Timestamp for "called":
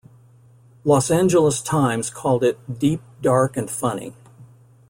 2.09-2.43